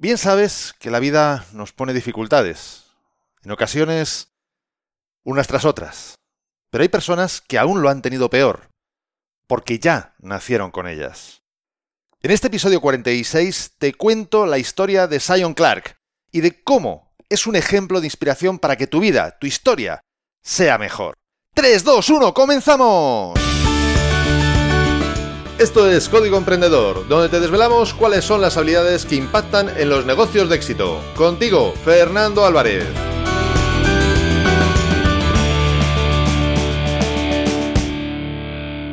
Bien 0.00 0.16
sabes 0.16 0.74
que 0.78 0.90
la 0.90 0.98
vida 0.98 1.44
nos 1.52 1.74
pone 1.74 1.92
dificultades, 1.92 2.86
en 3.42 3.50
ocasiones 3.50 4.32
unas 5.24 5.46
tras 5.46 5.66
otras, 5.66 6.14
pero 6.70 6.80
hay 6.80 6.88
personas 6.88 7.42
que 7.42 7.58
aún 7.58 7.82
lo 7.82 7.90
han 7.90 8.00
tenido 8.00 8.30
peor, 8.30 8.70
porque 9.46 9.78
ya 9.78 10.14
nacieron 10.18 10.70
con 10.70 10.88
ellas. 10.88 11.42
En 12.22 12.30
este 12.30 12.46
episodio 12.46 12.80
46 12.80 13.72
te 13.76 13.92
cuento 13.92 14.46
la 14.46 14.56
historia 14.56 15.06
de 15.06 15.20
Sion 15.20 15.52
Clark 15.52 15.98
y 16.32 16.40
de 16.40 16.64
cómo 16.64 17.12
es 17.28 17.46
un 17.46 17.54
ejemplo 17.54 18.00
de 18.00 18.06
inspiración 18.06 18.58
para 18.58 18.76
que 18.76 18.86
tu 18.86 19.00
vida, 19.00 19.36
tu 19.38 19.46
historia, 19.46 20.00
sea 20.42 20.78
mejor. 20.78 21.12
3, 21.54 21.84
2, 21.84 22.08
1, 22.08 22.32
comenzamos. 22.32 23.39
Esto 25.60 25.86
es 25.90 26.08
Código 26.08 26.38
Emprendedor, 26.38 27.06
donde 27.06 27.28
te 27.28 27.38
desvelamos 27.38 27.92
cuáles 27.92 28.24
son 28.24 28.40
las 28.40 28.56
habilidades 28.56 29.04
que 29.04 29.16
impactan 29.16 29.68
en 29.68 29.90
los 29.90 30.06
negocios 30.06 30.48
de 30.48 30.56
éxito. 30.56 31.04
Contigo, 31.14 31.74
Fernando 31.84 32.46
Álvarez. 32.46 32.86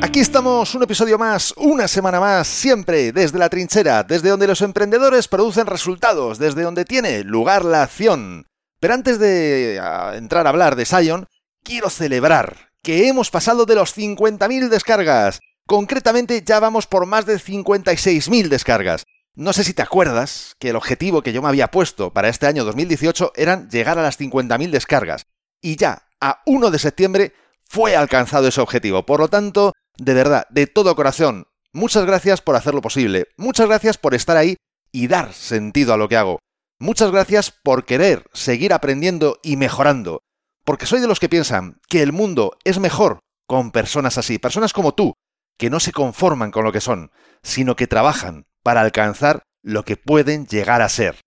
Aquí 0.02 0.20
estamos, 0.20 0.74
un 0.74 0.82
episodio 0.82 1.16
más, 1.16 1.54
una 1.56 1.88
semana 1.88 2.20
más, 2.20 2.46
siempre 2.46 3.12
desde 3.12 3.38
la 3.38 3.48
trinchera, 3.48 4.02
desde 4.02 4.28
donde 4.28 4.46
los 4.46 4.60
emprendedores 4.60 5.26
producen 5.26 5.64
resultados, 5.64 6.38
desde 6.38 6.64
donde 6.64 6.84
tiene 6.84 7.24
lugar 7.24 7.64
la 7.64 7.84
acción. 7.84 8.44
Pero 8.78 8.92
antes 8.92 9.18
de 9.18 9.80
entrar 10.12 10.46
a 10.46 10.50
hablar 10.50 10.76
de 10.76 10.84
Sion, 10.84 11.28
quiero 11.64 11.88
celebrar 11.88 12.68
que 12.82 13.08
hemos 13.08 13.30
pasado 13.30 13.64
de 13.64 13.74
los 13.74 13.96
50.000 13.96 14.68
descargas. 14.68 15.40
Concretamente 15.68 16.42
ya 16.46 16.60
vamos 16.60 16.86
por 16.86 17.04
más 17.04 17.26
de 17.26 17.34
56.000 17.34 18.48
descargas. 18.48 19.04
No 19.34 19.52
sé 19.52 19.64
si 19.64 19.74
te 19.74 19.82
acuerdas 19.82 20.56
que 20.58 20.70
el 20.70 20.76
objetivo 20.76 21.20
que 21.20 21.34
yo 21.34 21.42
me 21.42 21.48
había 21.48 21.70
puesto 21.70 22.10
para 22.10 22.30
este 22.30 22.46
año 22.46 22.64
2018 22.64 23.32
eran 23.36 23.68
llegar 23.68 23.98
a 23.98 24.02
las 24.02 24.18
50.000 24.18 24.70
descargas. 24.70 25.26
Y 25.60 25.76
ya, 25.76 26.08
a 26.22 26.40
1 26.46 26.70
de 26.70 26.78
septiembre, 26.78 27.34
fue 27.66 27.96
alcanzado 27.96 28.48
ese 28.48 28.62
objetivo. 28.62 29.04
Por 29.04 29.20
lo 29.20 29.28
tanto, 29.28 29.74
de 29.98 30.14
verdad, 30.14 30.46
de 30.48 30.68
todo 30.68 30.96
corazón, 30.96 31.48
muchas 31.74 32.06
gracias 32.06 32.40
por 32.40 32.56
hacerlo 32.56 32.80
posible. 32.80 33.26
Muchas 33.36 33.66
gracias 33.66 33.98
por 33.98 34.14
estar 34.14 34.38
ahí 34.38 34.56
y 34.90 35.06
dar 35.06 35.34
sentido 35.34 35.92
a 35.92 35.98
lo 35.98 36.08
que 36.08 36.16
hago. 36.16 36.38
Muchas 36.78 37.10
gracias 37.10 37.50
por 37.50 37.84
querer 37.84 38.24
seguir 38.32 38.72
aprendiendo 38.72 39.38
y 39.42 39.58
mejorando. 39.58 40.22
Porque 40.64 40.86
soy 40.86 41.00
de 41.00 41.08
los 41.08 41.20
que 41.20 41.28
piensan 41.28 41.78
que 41.90 42.00
el 42.00 42.14
mundo 42.14 42.56
es 42.64 42.78
mejor 42.78 43.20
con 43.46 43.70
personas 43.70 44.16
así, 44.16 44.38
personas 44.38 44.72
como 44.72 44.94
tú, 44.94 45.12
que 45.58 45.70
no 45.70 45.80
se 45.80 45.92
conforman 45.92 46.50
con 46.50 46.64
lo 46.64 46.72
que 46.72 46.80
son, 46.80 47.10
sino 47.42 47.76
que 47.76 47.86
trabajan 47.86 48.46
para 48.62 48.80
alcanzar 48.80 49.42
lo 49.62 49.84
que 49.84 49.96
pueden 49.96 50.46
llegar 50.46 50.80
a 50.80 50.88
ser. 50.88 51.20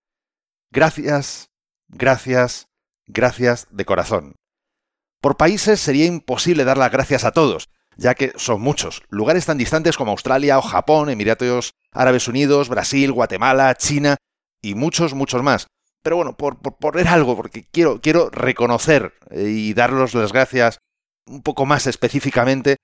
Gracias, 0.71 1.49
gracias, 1.89 2.67
gracias 3.05 3.67
de 3.69 3.85
corazón. 3.85 4.35
Por 5.21 5.37
países 5.37 5.79
sería 5.79 6.05
imposible 6.05 6.63
dar 6.63 6.77
las 6.77 6.91
gracias 6.91 7.25
a 7.25 7.31
todos, 7.31 7.69
ya 7.97 8.15
que 8.15 8.33
son 8.37 8.61
muchos, 8.61 9.03
lugares 9.09 9.45
tan 9.45 9.57
distantes 9.57 9.97
como 9.97 10.11
Australia 10.11 10.57
o 10.57 10.61
Japón, 10.61 11.09
Emiratos 11.09 11.73
Árabes 11.91 12.27
Unidos, 12.27 12.69
Brasil, 12.69 13.11
Guatemala, 13.11 13.75
China 13.75 14.17
y 14.61 14.75
muchos, 14.75 15.13
muchos 15.13 15.43
más. 15.43 15.67
Pero 16.01 16.15
bueno, 16.15 16.35
por, 16.35 16.57
poner 16.57 17.07
algo, 17.07 17.35
porque 17.35 17.63
quiero, 17.69 18.01
quiero 18.01 18.29
reconocer 18.29 19.13
eh, 19.29 19.43
y 19.49 19.73
darles 19.73 20.15
las 20.15 20.31
gracias 20.31 20.79
un 21.27 21.43
poco 21.43 21.65
más 21.65 21.85
específicamente 21.85 22.77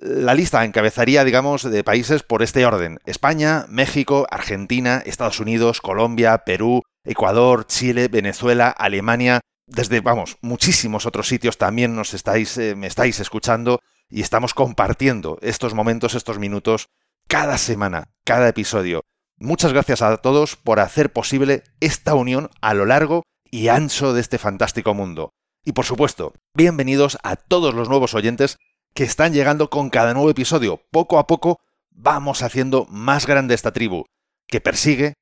la 0.00 0.34
lista 0.34 0.64
encabezaría, 0.64 1.24
digamos, 1.24 1.62
de 1.62 1.84
países 1.84 2.22
por 2.22 2.42
este 2.42 2.64
orden. 2.64 2.98
España, 3.04 3.66
México, 3.68 4.26
Argentina, 4.30 5.02
Estados 5.04 5.40
Unidos, 5.40 5.80
Colombia, 5.82 6.38
Perú, 6.38 6.82
Ecuador, 7.04 7.66
Chile, 7.66 8.08
Venezuela, 8.08 8.70
Alemania, 8.70 9.40
desde, 9.66 10.00
vamos, 10.00 10.38
muchísimos 10.40 11.06
otros 11.06 11.28
sitios 11.28 11.58
también 11.58 11.94
nos 11.94 12.14
estáis, 12.14 12.56
eh, 12.58 12.74
me 12.74 12.86
estáis 12.86 13.20
escuchando 13.20 13.80
y 14.08 14.22
estamos 14.22 14.54
compartiendo 14.54 15.38
estos 15.42 15.74
momentos, 15.74 16.14
estos 16.14 16.38
minutos, 16.38 16.88
cada 17.28 17.58
semana, 17.58 18.08
cada 18.24 18.48
episodio. 18.48 19.04
Muchas 19.38 19.72
gracias 19.72 20.02
a 20.02 20.16
todos 20.16 20.56
por 20.56 20.80
hacer 20.80 21.12
posible 21.12 21.62
esta 21.80 22.14
unión 22.14 22.50
a 22.60 22.74
lo 22.74 22.84
largo 22.84 23.22
y 23.50 23.68
ancho 23.68 24.12
de 24.12 24.20
este 24.20 24.38
fantástico 24.38 24.94
mundo. 24.94 25.30
Y 25.64 25.72
por 25.72 25.84
supuesto, 25.84 26.32
bienvenidos 26.54 27.18
a 27.22 27.36
todos 27.36 27.74
los 27.74 27.88
nuevos 27.88 28.14
oyentes 28.14 28.58
que 28.94 29.04
están 29.04 29.32
llegando 29.32 29.70
con 29.70 29.90
cada 29.90 30.14
nuevo 30.14 30.30
episodio. 30.30 30.82
Poco 30.90 31.18
a 31.18 31.26
poco 31.26 31.60
vamos 31.90 32.42
haciendo 32.42 32.86
más 32.86 33.26
grande 33.26 33.54
esta 33.54 33.72
tribu, 33.72 34.04
que 34.46 34.60
persigue 34.60 35.14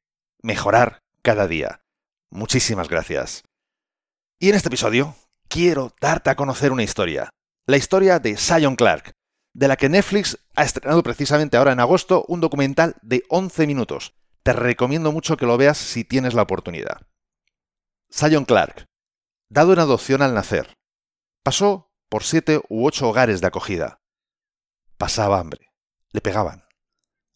mejorar 0.43 1.01
cada 1.23 1.47
día. 1.47 1.83
Muchísimas 2.31 2.89
gracias. 2.89 3.43
Y 4.39 4.51
en 4.51 4.55
este 4.55 4.69
episodio 4.69 5.15
quiero 5.49 5.93
darte 6.01 6.31
a 6.31 6.37
conocer 6.37 6.73
una 6.73 6.83
historia. 6.83 7.31
La 7.67 7.77
historia 7.77 8.19
de 8.19 8.37
Sion 8.37 8.77
Clark, 8.77 9.13
de 9.53 9.69
la 9.69 9.77
que 9.77 9.89
Netflix 9.89 10.39
ha 10.55 10.63
estrenado 10.63 11.03
precisamente 11.03 11.57
ahora 11.57 11.73
en 11.73 11.81
agosto 11.81 12.25
un 12.29 12.41
documental 12.41 12.97
de 13.03 13.25
11 13.29 13.67
minutos. 13.67 14.15
Te 14.43 14.53
recomiendo 14.53 15.13
mucho 15.13 15.37
que 15.37 15.47
lo 15.47 15.59
veas 15.59 15.77
si 15.77 16.05
tienes 16.05 16.35
la 16.35 16.43
oportunidad. 16.43 17.07
Sion 18.09 18.45
Clark, 18.45 18.87
dado 19.51 19.73
en 19.73 19.81
adopción 19.81 20.23
al 20.23 20.35
nacer, 20.35 20.75
pasó 21.43 21.88
por 22.09 22.25
siete 22.25 22.61
u 22.69 22.87
ocho 22.87 23.09
hogares 23.09 23.41
de 23.41 23.47
acogida. 23.47 24.01
Pasaba 24.97 25.39
hambre, 25.39 25.73
le 26.11 26.21
pegaban. 26.21 26.67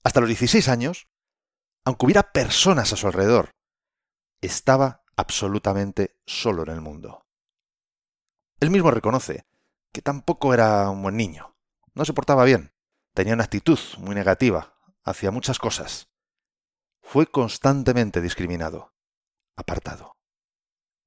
Hasta 0.03 0.21
los 0.21 0.29
16 0.29 0.69
años, 0.69 1.09
aunque 1.85 2.07
hubiera 2.07 2.33
personas 2.33 2.93
a 2.93 2.97
su 2.97 3.07
alrededor, 3.07 3.51
estaba 4.41 5.05
absolutamente 5.17 6.19
solo 6.27 6.63
en 6.63 6.71
el 6.71 6.81
mundo. 6.81 7.25
Él 8.61 8.71
mismo 8.71 8.91
reconoce 8.91 9.47
que 9.93 10.03
tampoco 10.03 10.55
era 10.55 10.89
un 10.91 11.03
buen 11.03 11.17
niño. 11.17 11.57
No 11.95 12.05
se 12.05 12.15
portaba 12.15 12.45
bien. 12.45 12.73
Tenía 13.15 13.35
una 13.35 13.45
actitud 13.45 13.79
muy 13.99 14.15
negativa 14.15 14.75
hacia 15.05 15.31
muchas 15.31 15.59
cosas. 15.59 16.09
Fue 17.03 17.27
constantemente 17.27 18.21
discriminado, 18.21 18.95
apartado. 19.57 20.17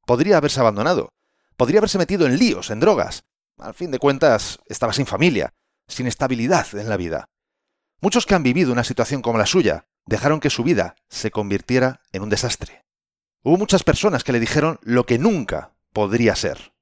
Podría 0.06 0.38
haberse 0.38 0.60
abandonado, 0.60 1.10
podría 1.58 1.80
haberse 1.80 1.98
metido 1.98 2.28
en 2.28 2.38
líos, 2.38 2.70
en 2.70 2.80
drogas, 2.80 3.24
al 3.58 3.74
fin 3.74 3.92
de 3.92 4.00
cuentas, 4.00 4.60
estaba 4.68 4.94
sin 4.94 5.06
familia, 5.06 5.54
sin 5.88 6.08
estabilidad 6.08 6.68
en 6.76 6.90
la 6.90 6.98
vida. 6.98 7.30
Muchos 8.02 8.26
que 8.26 8.36
han 8.36 8.44
vivido 8.44 8.72
una 8.72 8.84
situación 8.84 9.22
como 9.22 9.38
la 9.38 9.46
suya 9.46 9.88
dejaron 10.06 10.40
que 10.40 10.50
su 10.50 10.64
vida 10.64 10.96
se 11.10 11.32
convirtiera 11.32 12.02
en 12.12 12.24
un 12.24 12.30
desastre. 12.30 12.84
Hubo 13.44 13.58
muchas 13.58 13.84
personas 13.84 14.24
que 14.24 14.32
le 14.32 14.40
dijeron 14.40 14.80
lo 14.82 15.06
que 15.06 15.18
nunca 15.18 15.76
podría 15.94 16.36
ser. 16.36 16.74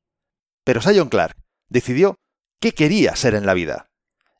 Pero 0.63 0.81
Sion 0.81 1.09
Clark 1.09 1.35
decidió 1.69 2.15
qué 2.59 2.73
quería 2.73 3.15
ser 3.15 3.35
en 3.35 3.45
la 3.45 3.53
vida 3.53 3.91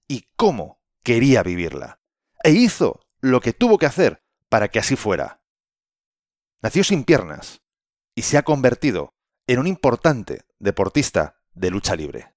y 0.08 0.30
cómo 0.36 0.80
quería 1.04 1.44
vivirla. 1.44 2.00
E 2.44 2.52
hizo 2.52 3.02
lo 3.20 3.42
que 3.42 3.54
tuvo 3.54 3.78
que 3.78 3.86
hacer 3.86 4.24
para 4.50 4.70
que 4.70 4.80
así 4.80 4.96
fuera. 4.96 5.42
Nació 6.62 6.84
sin 6.84 7.04
piernas 7.04 7.62
y 8.16 8.22
se 8.24 8.38
ha 8.38 8.44
convertido 8.44 9.14
en 9.48 9.60
un 9.60 9.68
importante 9.68 10.46
deportista 10.60 11.43
de 11.54 11.72
lucha 11.72 11.96
libre. 11.96 12.34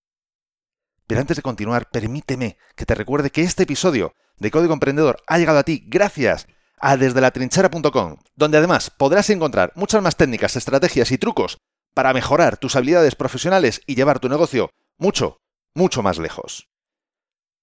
Pero 1.07 1.21
antes 1.21 1.37
de 1.37 1.43
continuar, 1.43 1.89
permíteme 1.91 2.59
que 2.75 2.87
te 2.87 2.95
recuerde 2.95 3.31
que 3.31 3.43
este 3.43 3.63
episodio 3.63 4.15
de 4.39 4.51
Código 4.51 4.75
Emprendedor 4.75 5.23
ha 5.27 5.39
llegado 5.39 5.59
a 5.59 5.63
ti 5.63 5.85
gracias 5.87 6.47
a 6.79 6.97
desde 6.97 7.21
la 7.21 7.31
trinchera.com, 7.31 8.17
donde 8.35 8.59
además 8.59 8.91
podrás 8.91 9.31
encontrar 9.31 9.73
muchas 9.77 10.03
más 10.03 10.17
técnicas, 10.17 10.57
estrategias 10.57 11.11
y 11.11 11.19
trucos 11.19 11.59
para 11.95 12.13
mejorar 12.13 12.59
tus 12.59 12.77
habilidades 12.77 13.15
profesionales 13.15 13.81
y 13.87 13.95
llevar 13.95 14.21
tu 14.21 14.29
negocio 14.29 14.71
mucho, 14.99 15.39
mucho 15.75 16.03
más 16.03 16.19
lejos. 16.19 16.69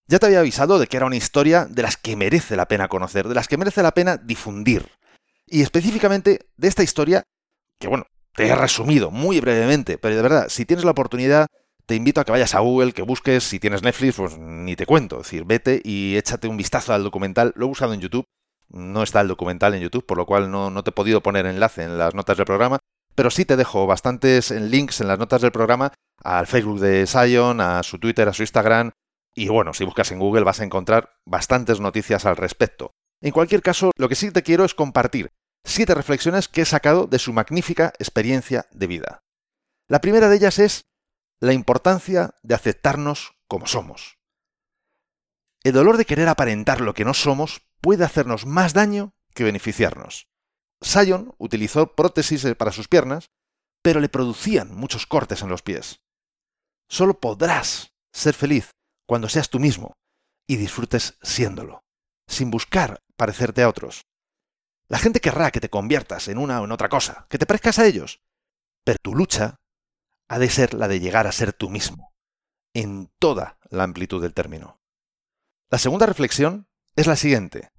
Ya 0.07 0.19
te 0.19 0.25
había 0.25 0.39
avisado 0.39 0.79
de 0.79 0.87
que 0.87 0.97
era 0.97 1.05
una 1.05 1.15
historia 1.15 1.65
de 1.65 1.83
las 1.83 1.97
que 1.97 2.15
merece 2.15 2.55
la 2.55 2.67
pena 2.67 2.87
conocer, 2.87 3.27
de 3.27 3.35
las 3.35 3.47
que 3.47 3.57
merece 3.57 3.83
la 3.83 3.93
pena 3.93 4.17
difundir. 4.17 4.91
Y 5.45 5.61
específicamente 5.61 6.49
de 6.57 6.67
esta 6.67 6.83
historia, 6.83 7.23
que 7.79 7.87
bueno, 7.87 8.05
te 8.35 8.47
he 8.47 8.55
resumido 8.55 9.11
muy 9.11 9.39
brevemente, 9.39 9.97
pero 9.97 10.15
de 10.15 10.21
verdad, 10.21 10.47
si 10.49 10.65
tienes 10.65 10.85
la 10.85 10.91
oportunidad, 10.91 11.47
te 11.85 11.95
invito 11.95 12.21
a 12.21 12.25
que 12.25 12.31
vayas 12.31 12.55
a 12.55 12.59
Google, 12.59 12.93
que 12.93 13.01
busques, 13.01 13.43
si 13.43 13.59
tienes 13.59 13.83
Netflix, 13.83 14.15
pues 14.15 14.37
ni 14.37 14.75
te 14.75 14.85
cuento. 14.85 15.17
Es 15.17 15.23
decir, 15.23 15.43
vete 15.45 15.81
y 15.83 16.15
échate 16.15 16.47
un 16.47 16.57
vistazo 16.57 16.93
al 16.93 17.03
documental. 17.03 17.53
Lo 17.55 17.65
he 17.65 17.69
buscado 17.69 17.93
en 17.93 17.99
YouTube. 17.99 18.25
No 18.69 19.03
está 19.03 19.21
el 19.21 19.27
documental 19.27 19.75
en 19.75 19.81
YouTube, 19.81 20.05
por 20.05 20.17
lo 20.17 20.25
cual 20.25 20.49
no, 20.49 20.71
no 20.71 20.83
te 20.83 20.89
he 20.89 20.93
podido 20.93 21.21
poner 21.21 21.45
enlace 21.45 21.83
en 21.83 21.97
las 21.97 22.15
notas 22.15 22.37
del 22.37 22.45
programa. 22.45 22.79
Pero 23.15 23.29
sí 23.29 23.45
te 23.45 23.57
dejo 23.57 23.85
bastantes 23.85 24.49
links 24.49 25.01
en 25.01 25.07
las 25.07 25.19
notas 25.19 25.41
del 25.41 25.51
programa 25.51 25.91
al 26.23 26.47
Facebook 26.47 26.79
de 26.79 27.05
Sion, 27.05 27.61
a 27.61 27.83
su 27.83 27.99
Twitter, 27.99 28.27
a 28.27 28.33
su 28.33 28.41
Instagram. 28.41 28.91
Y 29.35 29.49
bueno, 29.49 29.73
si 29.73 29.83
buscas 29.83 30.11
en 30.11 30.19
Google 30.19 30.43
vas 30.43 30.61
a 30.61 30.63
encontrar 30.63 31.11
bastantes 31.25 31.79
noticias 31.79 32.25
al 32.25 32.37
respecto. 32.37 32.91
En 33.21 33.31
cualquier 33.31 33.61
caso, 33.61 33.91
lo 33.97 34.09
que 34.09 34.15
sí 34.15 34.31
te 34.31 34.41
quiero 34.41 34.65
es 34.65 34.73
compartir 34.73 35.29
siete 35.63 35.95
reflexiones 35.95 36.47
que 36.47 36.61
he 36.61 36.65
sacado 36.65 37.07
de 37.07 37.19
su 37.19 37.33
magnífica 37.33 37.93
experiencia 37.99 38.67
de 38.71 38.87
vida. 38.87 39.23
La 39.87 40.01
primera 40.01 40.29
de 40.29 40.35
ellas 40.35 40.59
es 40.59 40.85
la 41.39 41.53
importancia 41.53 42.35
de 42.41 42.55
aceptarnos 42.55 43.35
como 43.47 43.67
somos. 43.67 44.17
El 45.63 45.73
dolor 45.73 45.97
de 45.97 46.05
querer 46.05 46.27
aparentar 46.27 46.81
lo 46.81 46.93
que 46.93 47.05
no 47.05 47.13
somos 47.13 47.61
puede 47.81 48.03
hacernos 48.03 48.45
más 48.45 48.73
daño 48.73 49.13
que 49.33 49.43
beneficiarnos. 49.43 50.27
Sion 50.81 51.33
utilizó 51.37 51.95
prótesis 51.95 52.45
para 52.57 52.71
sus 52.71 52.87
piernas, 52.87 53.31
pero 53.81 53.99
le 53.99 54.09
producían 54.09 54.73
muchos 54.75 55.05
cortes 55.05 55.41
en 55.41 55.49
los 55.49 55.61
pies. 55.61 56.01
Solo 56.89 57.19
podrás 57.19 57.93
ser 58.11 58.33
feliz 58.33 58.71
cuando 59.05 59.29
seas 59.29 59.49
tú 59.49 59.59
mismo 59.59 59.97
y 60.47 60.57
disfrutes 60.57 61.17
siéndolo, 61.21 61.83
sin 62.27 62.51
buscar 62.51 63.03
parecerte 63.15 63.63
a 63.63 63.69
otros. 63.69 64.05
La 64.93 64.99
gente 64.99 65.21
querrá 65.21 65.49
que 65.49 65.59
te 65.59 65.71
conviertas 65.71 66.27
en 66.27 66.37
una 66.37 66.61
o 66.61 66.65
en 66.65 66.71
otra 66.71 66.87
cosa, 66.87 67.25
que 67.27 67.39
te 67.39 67.47
parezcas 67.47 67.79
a 67.79 67.87
ellos, 67.87 68.21
pero 68.83 68.99
tu 69.01 69.15
lucha 69.15 69.59
ha 70.29 70.37
de 70.37 70.51
ser 70.51 70.75
la 70.75 70.87
de 70.87 70.99
llegar 70.99 71.25
a 71.25 71.31
ser 71.31 71.51
tú 71.51 71.71
mismo, 71.71 72.13
en 72.75 73.11
toda 73.17 73.57
la 73.71 73.85
amplitud 73.85 74.21
del 74.21 74.35
término. 74.35 74.83
La 75.71 75.79
segunda 75.79 76.05
reflexión 76.05 76.69
es 76.95 77.07
la 77.07 77.15
siguiente. 77.15 77.71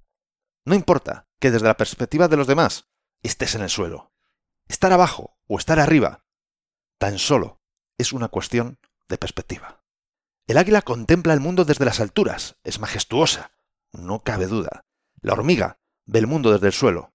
No 0.65 0.75
importa 0.75 1.29
que 1.39 1.51
desde 1.51 1.67
la 1.67 1.77
perspectiva 1.77 2.27
de 2.27 2.35
los 2.35 2.47
demás 2.47 2.89
estés 3.23 3.55
en 3.55 3.61
el 3.61 3.69
suelo, 3.69 4.11
estar 4.67 4.91
abajo 4.91 5.37
o 5.47 5.57
estar 5.57 5.79
arriba, 5.79 6.25
tan 6.99 7.17
solo 7.17 7.61
es 7.97 8.11
una 8.11 8.27
cuestión 8.27 8.77
de 9.07 9.17
perspectiva. 9.17 9.85
El 10.47 10.57
águila 10.57 10.81
contempla 10.81 11.33
el 11.33 11.39
mundo 11.39 11.63
desde 11.63 11.85
las 11.85 12.01
alturas, 12.01 12.57
es 12.65 12.81
majestuosa, 12.81 13.53
no 13.93 14.21
cabe 14.21 14.47
duda. 14.47 14.83
La 15.21 15.31
hormiga 15.31 15.79
ve 16.05 16.19
el 16.19 16.27
mundo 16.27 16.51
desde 16.51 16.67
el 16.67 16.73
suelo, 16.73 17.13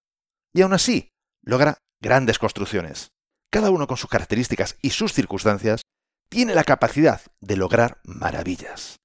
y 0.52 0.62
aún 0.62 0.72
así 0.72 1.10
logra 1.42 1.78
grandes 2.00 2.38
construcciones. 2.38 3.12
Cada 3.50 3.70
uno 3.70 3.86
con 3.86 3.96
sus 3.96 4.10
características 4.10 4.76
y 4.82 4.90
sus 4.90 5.12
circunstancias 5.12 5.82
tiene 6.28 6.54
la 6.54 6.64
capacidad 6.64 7.20
de 7.40 7.56
lograr 7.56 8.00
maravillas. 8.04 9.00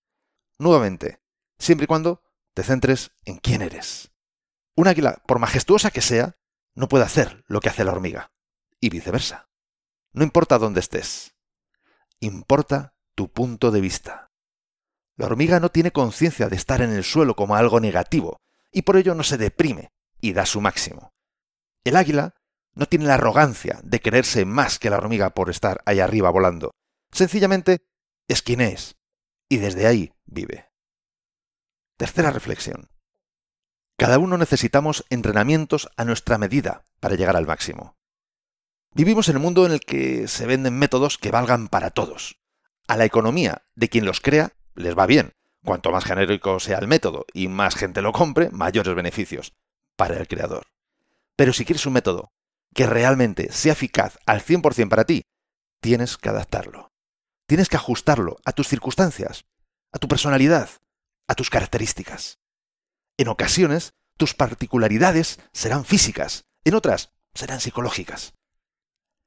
Nuevamente, 0.60 1.20
siempre 1.58 1.86
y 1.86 1.88
cuando 1.88 2.22
te 2.54 2.64
centres 2.64 3.12
en 3.26 3.38
quién 3.38 3.62
eres. 3.62 4.12
Un 4.76 4.88
águila, 4.88 5.22
por 5.28 5.40
majestuosa 5.40 5.92
que 5.92 6.02
sea, 6.02 6.38
no 6.76 6.88
puede 6.88 7.06
hacer 7.06 7.44
lo 7.48 7.60
que 7.60 7.70
hace 7.70 7.84
la 7.84 7.92
hormiga, 7.92 8.32
y 8.80 8.90
viceversa. 8.90 9.50
No 10.14 10.24
importa 10.24 10.58
dónde 10.58 10.80
estés, 10.80 11.36
importa 12.20 12.96
tu 13.16 13.32
punto 13.32 13.72
de 13.72 13.82
vista. 13.82 14.32
La 15.18 15.28
hormiga 15.28 15.60
no 15.60 15.70
tiene 15.70 15.92
conciencia 15.92 16.50
de 16.50 16.56
estar 16.56 16.82
en 16.82 16.92
el 16.92 17.04
suelo 17.04 17.36
como 17.36 17.56
algo 17.56 17.80
negativo, 17.80 18.38
y 18.76 18.82
por 18.82 18.98
ello 18.98 19.16
no 19.16 19.24
se 19.24 19.38
deprime 19.38 19.94
y 20.20 20.34
da 20.34 20.46
su 20.46 20.60
máximo. 20.60 21.14
El 21.86 21.96
águila 21.96 22.36
no 22.74 22.88
tiene 22.88 23.06
la 23.06 23.14
arrogancia 23.14 23.80
de 23.84 24.02
creerse 24.02 24.44
más 24.44 24.80
que 24.80 24.90
la 24.90 24.98
hormiga 24.98 25.30
por 25.30 25.50
estar 25.50 25.82
ahí 25.86 26.02
arriba 26.02 26.30
volando. 26.30 26.72
Sencillamente 27.10 27.88
es 28.28 28.42
quien 28.42 28.60
es, 28.60 28.98
y 29.48 29.58
desde 29.58 29.88
ahí 29.88 30.14
vive. 30.26 30.70
Tercera 31.96 32.32
reflexión. 32.32 32.90
Cada 33.98 34.20
uno 34.20 34.38
necesitamos 34.38 35.06
entrenamientos 35.10 35.90
a 35.96 36.04
nuestra 36.04 36.38
medida 36.38 36.84
para 37.00 37.16
llegar 37.16 37.38
al 37.38 37.48
máximo. 37.48 37.96
Vivimos 38.92 39.30
en 39.30 39.38
el 39.38 39.42
mundo 39.42 39.66
en 39.66 39.72
el 39.72 39.80
que 39.80 40.28
se 40.28 40.46
venden 40.46 40.78
métodos 40.78 41.18
que 41.18 41.32
valgan 41.32 41.70
para 41.70 41.92
todos. 41.92 42.42
A 42.90 42.98
la 42.98 43.06
economía 43.06 43.66
de 43.76 43.88
quien 43.88 44.04
los 44.04 44.20
crea 44.20 44.52
les 44.76 44.98
va 44.98 45.06
bien. 45.06 45.34
Cuanto 45.66 45.92
más 45.92 46.06
genérico 46.06 46.60
sea 46.60 46.78
el 46.78 46.88
método 46.88 47.26
y 47.34 47.48
más 47.48 47.76
gente 47.76 48.04
lo 48.04 48.12
compre, 48.12 48.52
mayores 48.52 48.94
beneficios 48.94 49.56
para 49.96 50.16
el 50.16 50.28
creador. 50.28 50.68
Pero 51.36 51.54
si 51.54 51.66
quieres 51.66 51.88
un 51.88 51.94
método 51.94 52.32
que 52.76 52.86
realmente 52.86 53.52
sea 53.52 53.74
eficaz 53.74 54.20
al 54.28 54.42
100% 54.42 54.90
para 54.90 55.06
ti, 55.06 55.24
tienes 55.82 56.18
que 56.18 56.30
adaptarlo. 56.30 56.92
Tienes 57.48 57.68
que 57.68 57.78
ajustarlo 57.78 58.38
a 58.46 58.52
tus 58.52 58.68
circunstancias, 58.68 59.46
a 59.92 59.98
tu 59.98 60.08
personalidad, 60.08 60.70
a 61.28 61.34
tus 61.34 61.50
características. 61.50 62.38
En 63.18 63.28
ocasiones, 63.28 63.94
tus 64.18 64.36
particularidades 64.36 65.40
serán 65.52 65.84
físicas, 65.84 66.46
en 66.64 66.76
otras 66.76 67.12
serán 67.34 67.60
psicológicas. 67.60 68.36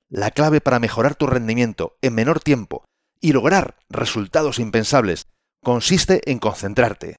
La 0.08 0.30
clave 0.30 0.60
para 0.60 0.78
mejorar 0.78 1.16
tu 1.16 1.26
rendimiento 1.26 1.98
en 2.00 2.14
menor 2.14 2.38
tiempo 2.38 2.84
y 3.20 3.32
lograr 3.32 3.76
resultados 3.88 4.60
impensables 4.60 5.26
consiste 5.62 6.30
en 6.30 6.38
concentrarte, 6.38 7.16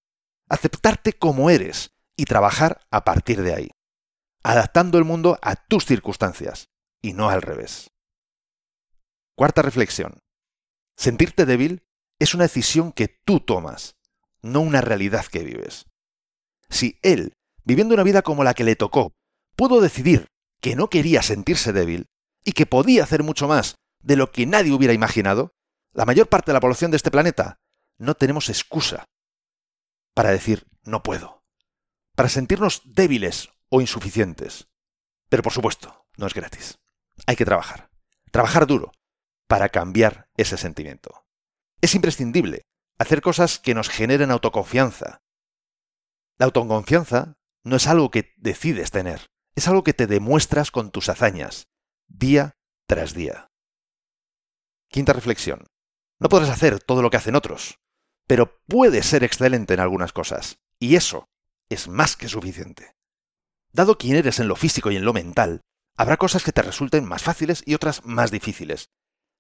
aceptarte 0.48 1.14
como 1.14 1.50
eres 1.50 1.92
y 2.16 2.26
trabajar 2.26 2.82
a 2.92 3.04
partir 3.04 3.42
de 3.42 3.54
ahí, 3.54 3.70
adaptando 4.44 4.98
el 4.98 5.06
mundo 5.06 5.38
a 5.42 5.56
tus 5.56 5.86
circunstancias 5.86 6.70
y 7.02 7.14
no 7.14 7.30
al 7.30 7.42
revés. 7.42 7.92
Cuarta 9.36 9.62
reflexión. 9.62 10.20
Sentirte 10.98 11.46
débil 11.46 11.84
es 12.20 12.34
una 12.34 12.44
decisión 12.44 12.92
que 12.92 13.08
tú 13.08 13.40
tomas 13.40 13.96
no 14.42 14.62
una 14.62 14.82
realidad 14.82 15.26
que 15.26 15.44
vives. 15.44 15.86
Si 16.70 16.98
él, 17.02 17.34
viviendo 17.64 17.94
una 17.94 18.04
vida 18.04 18.22
como 18.22 18.44
la 18.44 18.54
que 18.54 18.64
le 18.64 18.76
tocó, 18.76 19.14
pudo 19.56 19.82
decidir 19.82 20.28
que 20.62 20.76
no 20.76 20.90
quería 20.90 21.22
sentirse 21.22 21.74
débil 21.74 22.08
y 22.44 22.52
que 22.54 22.66
podía 22.66 23.04
hacer 23.04 23.24
mucho 23.24 23.48
más 23.48 23.76
de 24.02 24.16
lo 24.16 24.32
que 24.32 24.46
nadie 24.46 24.72
hubiera 24.72 24.94
imaginado, 24.94 25.52
la 25.94 26.06
mayor 26.06 26.28
parte 26.28 26.52
de 26.52 26.54
la 26.54 26.60
población 26.60 26.92
de 26.92 26.98
este 26.98 27.12
planeta 27.12 27.60
no 28.00 28.16
tenemos 28.16 28.50
excusa 28.50 29.06
para 30.16 30.32
decir 30.32 30.66
no 30.84 31.04
puedo, 31.04 31.44
para 32.16 32.30
sentirnos 32.30 32.82
débiles 32.86 33.50
o 33.70 33.82
insuficientes. 33.82 34.68
Pero 35.30 35.44
por 35.44 35.54
supuesto, 35.54 36.08
no 36.18 36.26
es 36.26 36.34
gratis. 36.34 36.80
Hay 37.28 37.36
que 37.36 37.46
trabajar, 37.46 37.92
trabajar 38.32 38.66
duro, 38.66 38.92
para 39.48 39.70
cambiar 39.70 40.30
ese 40.38 40.58
sentimiento. 40.58 41.26
Es 41.82 41.96
imprescindible 41.96 42.64
hacer 42.98 43.22
cosas 43.22 43.60
que 43.60 43.74
nos 43.74 43.90
generen 43.90 44.32
autoconfianza. 44.32 45.22
La 46.38 46.46
autoconfianza 46.46 47.38
no 47.64 47.76
es 47.76 47.88
algo 47.88 48.12
que 48.12 48.34
decides 48.38 48.92
tener, 48.92 49.28
es 49.56 49.68
algo 49.68 49.84
que 49.84 49.94
te 49.94 50.08
demuestras 50.08 50.72
con 50.72 50.92
tus 50.92 51.10
hazañas, 51.10 51.68
día 52.08 52.58
tras 52.88 53.14
día. 53.14 53.52
Quinta 54.90 55.14
reflexión. 55.14 55.68
No 56.20 56.30
podrás 56.30 56.50
hacer 56.50 56.82
todo 56.82 57.02
lo 57.02 57.10
que 57.10 57.18
hacen 57.18 57.36
otros, 57.36 57.80
pero 58.30 58.62
puedes 58.68 59.08
ser 59.08 59.24
excelente 59.24 59.74
en 59.74 59.80
algunas 59.80 60.14
cosas, 60.14 60.60
y 60.78 60.96
eso 60.96 61.30
es 61.68 61.88
más 61.88 62.16
que 62.16 62.30
suficiente. 62.30 62.94
Dado 63.74 63.98
quién 63.98 64.16
eres 64.18 64.40
en 64.40 64.48
lo 64.48 64.56
físico 64.56 64.92
y 64.92 64.98
en 64.98 65.04
lo 65.04 65.14
mental, 65.14 65.62
habrá 65.98 66.18
cosas 66.18 66.44
que 66.44 66.52
te 66.52 66.62
resulten 66.62 67.06
más 67.06 67.24
fáciles 67.24 67.64
y 67.66 67.74
otras 67.74 68.06
más 68.06 68.30
difíciles. 68.30 68.90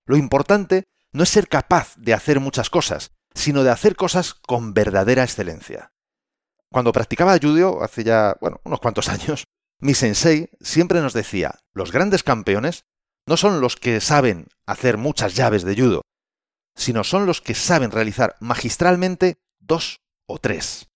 Lo 0.07 0.17
importante 0.17 0.85
no 1.13 1.21
es 1.21 1.29
ser 1.29 1.47
capaz 1.47 1.93
de 1.97 2.15
hacer 2.15 2.39
muchas 2.39 2.71
cosas, 2.71 3.11
sino 3.35 3.63
de 3.63 3.69
hacer 3.69 3.95
cosas 3.95 4.33
con 4.33 4.73
verdadera 4.73 5.23
excelencia. 5.23 5.91
Cuando 6.71 6.91
practicaba 6.91 7.37
judo 7.39 7.83
hace 7.83 8.03
ya, 8.03 8.37
bueno, 8.41 8.59
unos 8.63 8.79
cuantos 8.79 9.07
años, 9.09 9.43
mi 9.79 9.93
sensei 9.93 10.49
siempre 10.61 10.99
nos 11.01 11.13
decía, 11.13 11.59
los 11.73 11.91
grandes 11.91 12.23
campeones 12.23 12.85
no 13.27 13.37
son 13.37 13.61
los 13.61 13.75
que 13.75 14.01
saben 14.01 14.47
hacer 14.65 14.97
muchas 14.97 15.35
llaves 15.35 15.63
de 15.63 15.75
judo, 15.75 16.01
sino 16.79 17.03
son 17.03 17.25
los 17.25 17.41
que 17.41 17.55
saben 17.55 17.91
realizar 17.91 18.37
magistralmente 18.39 19.37
dos 19.59 19.99
o 20.25 20.39
tres. 20.39 20.87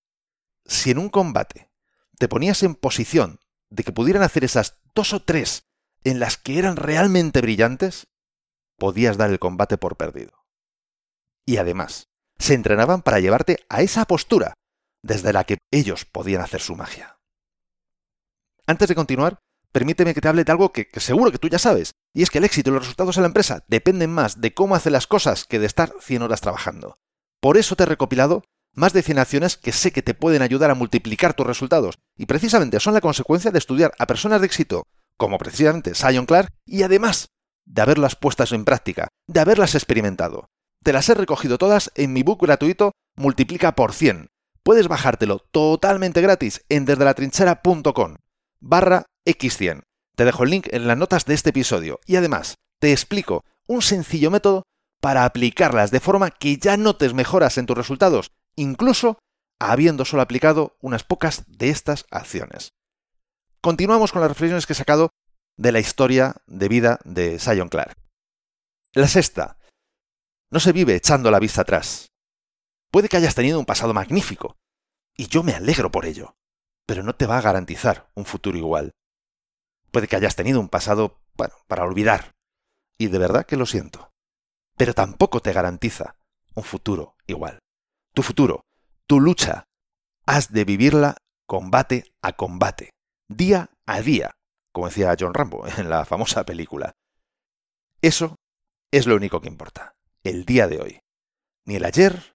Si 0.66 0.92
en 0.92 0.98
un 0.98 1.10
combate 1.10 1.70
te 2.18 2.30
ponías 2.30 2.64
en 2.64 2.74
posición 2.74 3.42
de 3.70 3.84
que 3.84 3.92
pudieran 3.92 4.24
hacer 4.24 4.46
esas 4.46 4.80
dos 4.96 5.12
o 5.12 5.22
tres 5.22 5.66
en 6.06 6.22
las 6.22 6.38
que 6.38 6.58
eran 6.58 6.78
realmente 6.78 7.42
brillantes, 7.42 8.08
podías 8.78 9.18
dar 9.18 9.30
el 9.30 9.40
combate 9.40 9.78
por 9.78 9.98
perdido. 9.98 10.46
Y 11.46 11.58
además, 11.58 12.08
se 12.40 12.54
entrenaban 12.54 13.02
para 13.02 13.20
llevarte 13.20 13.66
a 13.68 13.82
esa 13.82 14.06
postura 14.06 14.54
desde 15.02 15.34
la 15.34 15.44
que 15.44 15.58
ellos 15.70 16.06
podían 16.06 16.42
hacer 16.42 16.62
su 16.62 16.78
magia. 16.78 17.20
Antes 18.66 18.88
de 18.88 18.96
continuar, 18.96 19.40
permíteme 19.74 20.14
que 20.14 20.22
te 20.22 20.30
hable 20.30 20.46
de 20.46 20.52
algo 20.54 20.72
que, 20.72 20.88
seguro 20.96 21.30
que 21.30 21.40
tú 21.40 21.50
ya 21.50 21.60
sabes, 21.60 21.92
y 22.14 22.24
es 22.24 22.30
que 22.30 22.38
el 22.38 22.44
éxito 22.44 22.70
y 22.70 22.74
los 22.74 22.84
resultados 22.84 23.18
en 23.18 23.24
la 23.24 23.28
empresa 23.28 23.64
dependen 23.68 24.12
más 24.12 24.40
de 24.40 24.54
cómo 24.54 24.76
hace 24.76 24.90
las 24.90 25.08
cosas 25.08 25.46
que 25.46 25.60
de 25.60 25.66
estar 25.66 25.94
100 26.00 26.22
horas 26.22 26.42
trabajando. 26.42 26.98
Por 27.42 27.58
eso 27.58 27.76
te 27.76 27.84
he 27.84 27.88
recopilado 27.88 28.44
más 28.76 28.94
de 28.94 29.04
100 29.04 29.20
acciones 29.20 29.58
que 29.58 29.72
sé 29.72 29.92
que 29.92 30.02
te 30.02 30.14
pueden 30.14 30.42
ayudar 30.42 30.72
a 30.72 30.76
multiplicar 30.76 31.34
tus 31.34 31.46
resultados, 31.46 32.00
y 32.18 32.26
precisamente 32.26 32.80
son 32.80 32.94
la 32.94 33.02
consecuencia 33.02 33.52
de 33.52 33.60
estudiar 33.60 33.94
a 34.00 34.08
personas 34.08 34.42
de 34.42 34.48
éxito, 34.48 34.84
como 35.18 35.38
precisamente 35.38 35.94
Sion 35.94 36.26
Clark, 36.26 36.50
y 36.66 36.84
además 36.84 37.28
de 37.66 37.82
haberlas 37.82 38.16
puestas 38.16 38.52
en 38.52 38.66
práctica, 38.66 39.08
de 39.28 39.40
haberlas 39.40 39.76
experimentado. 39.76 40.48
Te 40.84 40.92
las 40.92 41.08
he 41.08 41.14
recogido 41.14 41.58
todas 41.58 41.92
en 41.96 42.14
mi 42.14 42.24
book 42.24 42.42
gratuito 42.42 42.92
Multiplica 43.16 43.76
por 43.76 43.94
100. 43.94 44.30
Puedes 44.64 44.88
bajártelo 44.88 45.40
totalmente 45.52 46.22
gratis 46.22 46.66
en 46.68 46.86
desdelatrinchera.com 46.86 48.16
barra 48.60 49.06
x100. 49.26 49.84
Te 50.16 50.26
dejo 50.26 50.44
el 50.44 50.52
link 50.52 50.68
en 50.72 50.88
las 50.88 50.98
notas 50.98 51.26
de 51.26 51.34
este 51.34 51.50
episodio 51.50 52.00
y 52.06 52.16
además 52.16 52.56
te 52.80 52.92
explico 52.92 53.46
un 53.68 53.82
sencillo 53.82 54.30
método 54.30 54.64
para 55.02 55.26
aplicarlas 55.26 55.92
de 55.92 56.00
forma 56.00 56.32
que 56.32 56.58
ya 56.58 56.78
notes 56.78 57.14
mejoras 57.14 57.58
en 57.58 57.66
tus 57.66 57.78
resultados, 57.78 58.32
incluso 58.56 59.18
habiendo 59.60 60.06
solo 60.06 60.22
aplicado 60.22 60.78
unas 60.82 61.04
pocas 61.04 61.44
de 61.48 61.70
estas 61.70 62.06
acciones. 62.12 62.70
Continuamos 63.62 64.12
con 64.12 64.22
las 64.22 64.30
reflexiones 64.30 64.66
que 64.66 64.74
he 64.74 64.76
sacado 64.76 65.10
de 65.58 65.72
la 65.72 65.80
historia 65.80 66.36
de 66.48 66.68
vida 66.68 67.00
de 67.06 67.40
Sion 67.40 67.70
Clark. 67.70 67.98
La 68.94 69.08
sexta, 69.08 69.58
no 70.52 70.60
se 70.60 70.72
vive 70.72 70.96
echando 70.96 71.32
la 71.32 71.40
vista 71.40 71.62
atrás. 71.62 72.12
Puede 72.92 73.10
que 73.10 73.18
hayas 73.18 73.36
tenido 73.36 73.60
un 73.60 73.66
pasado 73.66 73.94
magnífico, 73.94 74.56
y 75.18 75.28
yo 75.28 75.44
me 75.44 75.54
alegro 75.54 75.92
por 75.92 76.06
ello, 76.06 76.36
pero 76.86 77.04
no 77.04 77.16
te 77.16 77.26
va 77.26 77.38
a 77.38 77.42
garantizar 77.42 78.12
un 78.14 78.26
futuro 78.26 78.58
igual. 78.58 78.92
Puede 79.94 80.08
que 80.08 80.16
hayas 80.16 80.36
tenido 80.36 80.60
un 80.60 80.70
pasado, 80.70 81.22
para 81.68 81.84
olvidar. 81.84 82.32
Y 82.98 83.08
de 83.08 83.20
verdad 83.20 83.46
que 83.46 83.58
lo 83.58 83.68
siento. 83.68 84.10
Pero 84.76 84.96
tampoco 84.96 85.40
te 85.40 85.54
garantiza 85.54 86.16
un 86.56 86.64
futuro 86.64 87.16
igual. 87.28 87.60
Tu 88.16 88.24
futuro, 88.24 88.66
tu 89.06 89.20
lucha, 89.20 89.66
has 90.26 90.52
de 90.52 90.66
vivirla 90.66 91.18
combate 91.46 92.12
a 92.24 92.34
combate, 92.34 92.90
día 93.28 93.70
a 93.86 94.02
día, 94.02 94.32
como 94.72 94.88
decía 94.88 95.16
John 95.20 95.36
Rambo 95.36 95.68
en 95.78 95.92
la 95.92 96.06
famosa 96.06 96.44
película. 96.44 96.94
Eso 98.02 98.36
es 98.92 99.06
lo 99.06 99.16
único 99.16 99.42
que 99.42 99.48
importa, 99.48 99.94
el 100.24 100.46
día 100.46 100.68
de 100.68 100.82
hoy. 100.82 101.00
Ni 101.66 101.76
el 101.76 101.86
ayer, 101.86 102.34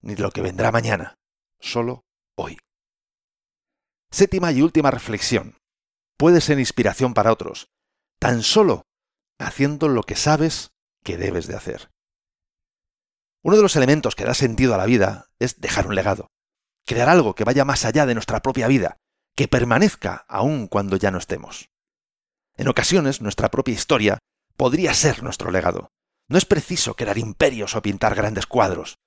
ni 0.00 0.14
lo 0.14 0.30
que 0.30 0.42
vendrá 0.42 0.70
mañana, 0.70 1.16
solo 1.58 2.04
hoy. 2.36 2.56
Séptima 4.12 4.52
y 4.52 4.62
última 4.62 4.92
reflexión. 4.92 5.59
Puede 6.20 6.42
ser 6.42 6.58
inspiración 6.58 7.14
para 7.14 7.32
otros, 7.32 7.70
tan 8.18 8.42
solo 8.42 8.82
haciendo 9.38 9.88
lo 9.88 10.02
que 10.02 10.16
sabes 10.16 10.74
que 11.02 11.16
debes 11.16 11.46
de 11.46 11.56
hacer. 11.56 11.90
Uno 13.42 13.56
de 13.56 13.62
los 13.62 13.74
elementos 13.74 14.14
que 14.14 14.26
da 14.26 14.34
sentido 14.34 14.74
a 14.74 14.76
la 14.76 14.84
vida 14.84 15.30
es 15.38 15.62
dejar 15.62 15.86
un 15.86 15.94
legado, 15.94 16.28
crear 16.84 17.08
algo 17.08 17.34
que 17.34 17.44
vaya 17.44 17.64
más 17.64 17.86
allá 17.86 18.04
de 18.04 18.12
nuestra 18.12 18.40
propia 18.40 18.68
vida, 18.68 18.98
que 19.34 19.48
permanezca 19.48 20.26
aún 20.28 20.66
cuando 20.66 20.98
ya 20.98 21.10
no 21.10 21.16
estemos. 21.16 21.70
En 22.54 22.68
ocasiones 22.68 23.22
nuestra 23.22 23.50
propia 23.50 23.72
historia 23.72 24.18
podría 24.58 24.92
ser 24.92 25.22
nuestro 25.22 25.50
legado. 25.50 25.88
No 26.28 26.36
es 26.36 26.44
preciso 26.44 26.96
crear 26.96 27.16
imperios 27.16 27.74
o 27.76 27.80
pintar 27.80 28.14
grandes 28.14 28.44
cuadros. 28.44 28.98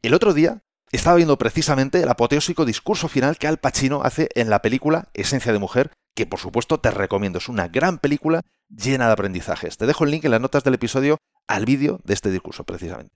El 0.00 0.14
otro 0.14 0.32
día 0.32 0.62
estaba 0.92 1.16
viendo 1.16 1.38
precisamente 1.38 2.00
el 2.00 2.08
apoteósico 2.08 2.64
discurso 2.64 3.08
final 3.08 3.36
que 3.36 3.48
Al 3.48 3.58
Pacino 3.58 4.02
hace 4.04 4.28
en 4.36 4.48
la 4.48 4.62
película 4.62 5.10
Esencia 5.12 5.52
de 5.52 5.58
Mujer, 5.58 5.90
que 6.14 6.26
por 6.26 6.40
supuesto 6.40 6.80
te 6.80 6.90
recomiendo. 6.90 7.38
Es 7.38 7.48
una 7.48 7.68
gran 7.68 7.98
película 7.98 8.42
llena 8.68 9.06
de 9.06 9.12
aprendizajes. 9.12 9.76
Te 9.76 9.86
dejo 9.86 10.04
el 10.04 10.10
link 10.10 10.24
en 10.24 10.32
las 10.32 10.40
notas 10.40 10.64
del 10.64 10.74
episodio 10.74 11.18
al 11.46 11.64
vídeo 11.64 12.00
de 12.04 12.14
este 12.14 12.30
discurso 12.30 12.64
precisamente. 12.64 13.14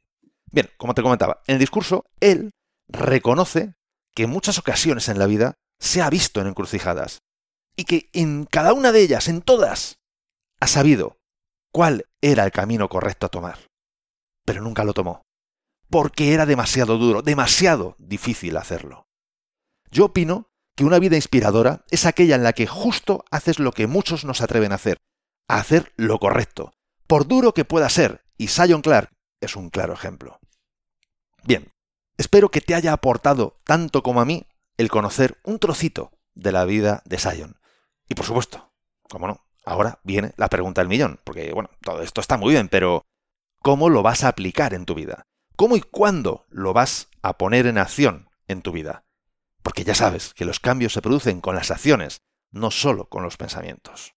Bien, 0.51 0.71
como 0.77 0.95
te 0.95 1.03
comentaba, 1.03 1.43
en 1.47 1.55
el 1.55 1.61
discurso 1.61 2.05
él 2.21 2.53
reconoce 2.89 3.75
que 4.15 4.25
en 4.25 4.31
muchas 4.31 4.59
ocasiones 4.59 5.09
en 5.09 5.19
la 5.19 5.27
vida 5.27 5.55
se 5.79 6.03
ha 6.03 6.11
visto 6.11 6.41
en 6.41 6.47
encrucijadas 6.47 7.23
y 7.77 7.85
que 7.85 8.09
en 8.13 8.45
cada 8.45 8.73
una 8.73 8.93
de 8.93 9.01
ellas, 9.01 9.29
en 9.29 9.43
todas, 9.43 9.99
ha 10.61 10.67
sabido 10.67 11.19
cuál 11.73 12.07
era 12.21 12.45
el 12.45 12.53
camino 12.53 12.89
correcto 12.89 13.27
a 13.27 13.31
tomar. 13.31 13.59
Pero 14.45 14.63
nunca 14.63 14.85
lo 14.85 14.95
tomó, 14.95 15.23
porque 15.91 16.33
era 16.33 16.47
demasiado 16.47 16.99
duro, 16.99 17.23
demasiado 17.23 17.97
difícil 17.99 18.57
hacerlo. 18.57 19.09
Yo 19.91 20.07
opino 20.07 20.51
que 20.77 20.85
una 20.85 20.99
vida 20.99 21.17
inspiradora 21.17 21.85
es 21.91 22.07
aquella 22.07 22.35
en 22.35 22.43
la 22.43 22.53
que 22.53 22.67
justo 22.67 23.25
haces 23.31 23.59
lo 23.59 23.73
que 23.73 23.87
muchos 23.87 24.25
no 24.25 24.35
se 24.35 24.45
atreven 24.45 24.73
a 24.73 24.77
hacer, 24.77 24.99
a 25.49 25.59
hacer 25.59 25.93
lo 25.97 26.19
correcto, 26.19 26.73
por 27.07 27.27
duro 27.27 27.55
que 27.55 27.65
pueda 27.65 27.89
ser, 27.89 28.25
y 28.37 28.49
Sion 28.49 28.83
Clark 28.83 29.11
es 29.41 29.57
un 29.57 29.71
claro 29.71 29.93
ejemplo. 29.93 30.41
Bien, 31.45 31.73
espero 32.17 32.51
que 32.51 32.61
te 32.61 32.75
haya 32.75 32.93
aportado 32.93 33.61
tanto 33.65 34.03
como 34.03 34.21
a 34.21 34.25
mí 34.25 34.47
el 34.77 34.89
conocer 34.89 35.39
un 35.45 35.59
trocito 35.59 36.13
de 36.35 36.53
la 36.53 36.65
vida 36.65 37.03
de 37.05 37.19
Sion. 37.19 37.57
Y 38.09 38.15
por 38.15 38.27
supuesto, 38.27 38.73
como 39.09 39.29
no, 39.29 39.45
ahora 39.65 40.01
viene 40.03 40.33
la 40.37 40.49
pregunta 40.49 40.81
del 40.81 40.89
millón, 40.89 41.21
porque 41.25 41.53
bueno, 41.53 41.71
todo 41.83 42.03
esto 42.03 42.21
está 42.21 42.37
muy 42.37 42.53
bien, 42.53 42.69
pero 42.69 43.05
¿cómo 43.63 43.89
lo 43.89 44.03
vas 44.03 44.25
a 44.25 44.29
aplicar 44.29 44.75
en 44.75 44.87
tu 44.87 44.95
vida? 44.95 45.27
¿Cómo 45.57 45.77
y 45.77 45.81
cuándo 45.81 46.47
lo 46.49 46.73
vas 46.73 47.09
a 47.23 47.39
poner 47.39 47.67
en 47.67 47.79
acción 47.79 48.29
en 48.49 48.63
tu 48.63 48.73
vida? 48.73 49.05
Porque 49.65 49.83
ya 49.83 49.95
sabes 49.95 50.35
que 50.35 50.45
los 50.45 50.61
cambios 50.61 50.93
se 50.93 51.01
producen 51.01 51.41
con 51.41 51.57
las 51.57 51.71
acciones, 51.71 52.21
no 52.53 52.71
solo 52.71 53.09
con 53.09 53.23
los 53.23 53.39
pensamientos. 53.39 54.15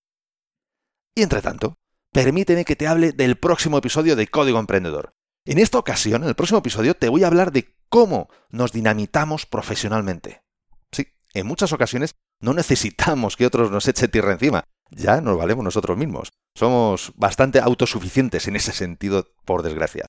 Y 1.16 1.24
entre 1.24 1.42
tanto, 1.42 1.78
permíteme 2.12 2.66
que 2.66 2.76
te 2.76 2.86
hable 2.86 3.14
del 3.14 3.38
próximo 3.38 3.78
episodio 3.78 4.18
de 4.18 4.28
Código 4.28 4.60
Emprendedor. 4.60 5.16
En 5.46 5.58
esta 5.58 5.80
ocasión, 5.80 6.24
en 6.24 6.30
el 6.30 6.36
próximo 6.36 6.60
episodio, 6.60 6.96
te 6.96 7.08
voy 7.08 7.24
a 7.24 7.28
hablar 7.28 7.54
de 7.54 7.74
cómo 7.88 8.28
nos 8.50 8.74
dinamitamos 8.74 9.46
profesionalmente. 9.46 10.44
Sí, 10.92 11.08
en 11.34 11.48
muchas 11.48 11.72
ocasiones 11.72 12.16
no 12.42 12.54
necesitamos 12.54 13.38
que 13.38 13.46
otros 13.46 13.72
nos 13.72 13.88
echen 13.88 14.12
tierra 14.12 14.34
encima, 14.34 14.66
ya 14.92 15.22
nos 15.22 15.38
valemos 15.38 15.64
nosotros 15.64 15.98
mismos. 15.98 16.34
Somos 16.56 17.14
bastante 17.16 17.62
autosuficientes 17.62 18.50
en 18.50 18.58
ese 18.58 18.74
sentido, 18.74 19.34
por 19.46 19.64
desgracia. 19.64 20.08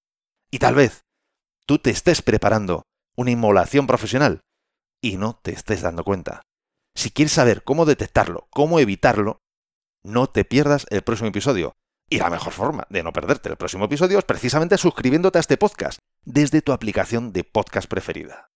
Y 0.51 0.59
tal 0.59 0.75
vez 0.75 1.05
tú 1.65 1.79
te 1.79 1.91
estés 1.91 2.23
preparando 2.23 2.83
una 3.15 3.31
inmolación 3.31 3.87
profesional 3.87 4.41
y 5.01 5.17
no 5.17 5.39
te 5.43 5.53
estés 5.53 5.83
dando 5.83 6.05
cuenta. 6.05 6.43
Si 6.95 7.11
quieres 7.11 7.33
saber 7.33 7.63
cómo 7.63 7.85
detectarlo, 7.85 8.49
cómo 8.51 8.81
evitarlo, 8.81 9.41
no 10.03 10.29
te 10.29 10.45
pierdas 10.45 10.87
el 10.91 11.03
próximo 11.03 11.29
episodio. 11.29 11.77
Y 12.11 12.19
la 12.19 12.31
mejor 12.31 12.53
forma 12.53 12.87
de 12.89 13.03
no 13.03 13.13
perderte 13.13 13.51
el 13.51 13.57
próximo 13.57 13.85
episodio 13.85 14.19
es 14.19 14.25
precisamente 14.25 14.79
suscribiéndote 14.79 15.39
a 15.39 15.41
este 15.41 15.59
podcast 15.59 15.99
desde 16.25 16.63
tu 16.63 16.73
aplicación 16.73 17.33
de 17.33 17.45
podcast 17.45 17.89
preferida. 17.89 18.51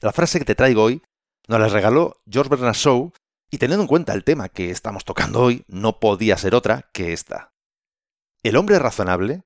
La 0.00 0.12
frase 0.12 0.38
que 0.38 0.44
te 0.44 0.54
traigo 0.54 0.82
hoy 0.82 1.02
nos 1.48 1.58
la 1.58 1.68
regaló 1.68 2.20
George 2.30 2.50
Bernard 2.50 2.74
Shaw 2.74 3.12
y 3.50 3.58
teniendo 3.58 3.82
en 3.82 3.88
cuenta 3.88 4.12
el 4.12 4.24
tema 4.24 4.48
que 4.48 4.70
estamos 4.70 5.04
tocando 5.04 5.40
hoy, 5.40 5.64
no 5.66 5.98
podía 5.98 6.36
ser 6.36 6.54
otra 6.54 6.90
que 6.92 7.12
esta. 7.12 7.52
El 8.42 8.56
hombre 8.56 8.78
razonable 8.78 9.42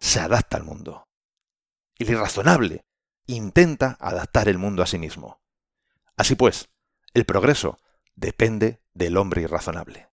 se 0.00 0.20
adapta 0.20 0.56
al 0.56 0.64
mundo. 0.64 1.04
El 1.98 2.10
irrazonable 2.10 2.84
intenta 3.26 3.96
adaptar 4.00 4.48
el 4.48 4.58
mundo 4.58 4.82
a 4.82 4.86
sí 4.86 4.98
mismo. 4.98 5.41
Así 6.16 6.34
pues, 6.34 6.68
el 7.14 7.24
progreso 7.24 7.78
depende 8.14 8.82
del 8.94 9.16
hombre 9.16 9.42
irrazonable. 9.42 10.10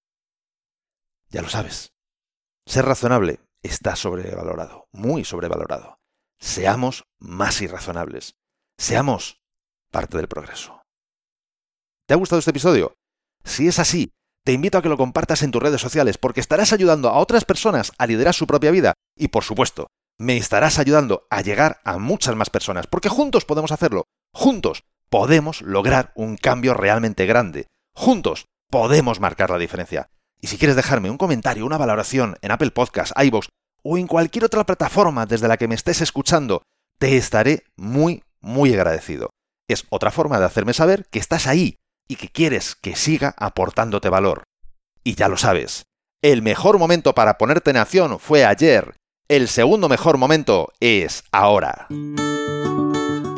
Ya 1.29 1.41
lo 1.41 1.49
sabes. 1.49 1.93
Ser 2.65 2.85
razonable 2.85 3.39
está 3.61 3.95
sobrevalorado, 3.95 4.87
muy 4.91 5.25
sobrevalorado. 5.25 5.99
Seamos 6.39 7.05
más 7.19 7.61
irrazonables. 7.61 8.35
Seamos 8.77 9.41
parte 9.91 10.17
del 10.17 10.27
progreso. 10.27 10.81
¿Te 12.05 12.13
ha 12.13 12.17
gustado 12.17 12.39
este 12.39 12.51
episodio? 12.51 12.95
Si 13.43 13.67
es 13.67 13.79
así, 13.79 14.13
te 14.45 14.53
invito 14.53 14.77
a 14.77 14.81
que 14.81 14.89
lo 14.89 14.97
compartas 14.97 15.43
en 15.43 15.51
tus 15.51 15.61
redes 15.61 15.81
sociales 15.81 16.17
porque 16.17 16.39
estarás 16.39 16.73
ayudando 16.73 17.09
a 17.09 17.19
otras 17.19 17.45
personas 17.45 17.91
a 17.97 18.07
liderar 18.07 18.33
su 18.33 18.47
propia 18.47 18.71
vida 18.71 18.93
y, 19.15 19.27
por 19.27 19.43
supuesto, 19.43 19.87
me 20.17 20.37
estarás 20.37 20.79
ayudando 20.79 21.27
a 21.29 21.41
llegar 21.41 21.81
a 21.83 21.97
muchas 21.97 22.35
más 22.35 22.49
personas 22.49 22.87
porque 22.87 23.09
juntos 23.09 23.45
podemos 23.45 23.71
hacerlo. 23.71 24.05
Juntos 24.33 24.83
podemos 25.09 25.61
lograr 25.61 26.11
un 26.15 26.37
cambio 26.37 26.73
realmente 26.73 27.25
grande. 27.25 27.67
Juntos 27.93 28.45
podemos 28.69 29.19
marcar 29.19 29.49
la 29.49 29.57
diferencia. 29.57 30.09
Y 30.41 30.47
si 30.47 30.57
quieres 30.57 30.75
dejarme 30.75 31.09
un 31.09 31.17
comentario, 31.17 31.65
una 31.65 31.77
valoración 31.77 32.37
en 32.41 32.51
Apple 32.51 32.71
Podcasts, 32.71 33.13
iVoox 33.21 33.47
o 33.83 33.97
en 33.97 34.07
cualquier 34.07 34.45
otra 34.45 34.65
plataforma 34.65 35.25
desde 35.25 35.47
la 35.47 35.57
que 35.57 35.67
me 35.67 35.75
estés 35.75 36.01
escuchando, 36.01 36.63
te 36.97 37.17
estaré 37.17 37.63
muy, 37.75 38.23
muy 38.39 38.73
agradecido. 38.73 39.29
Es 39.67 39.85
otra 39.89 40.11
forma 40.11 40.39
de 40.39 40.45
hacerme 40.45 40.73
saber 40.73 41.05
que 41.09 41.19
estás 41.19 41.47
ahí 41.47 41.75
y 42.07 42.15
que 42.15 42.29
quieres 42.29 42.75
que 42.75 42.95
siga 42.95 43.35
aportándote 43.37 44.09
valor. 44.09 44.43
Y 45.03 45.15
ya 45.15 45.27
lo 45.27 45.37
sabes, 45.37 45.83
el 46.21 46.41
mejor 46.41 46.77
momento 46.79 47.13
para 47.15 47.37
ponerte 47.37 47.71
en 47.71 47.77
acción 47.77 48.19
fue 48.19 48.45
ayer. 48.45 48.95
El 49.29 49.47
segundo 49.47 49.87
mejor 49.87 50.17
momento 50.17 50.73
es 50.79 51.23
ahora. 51.31 51.87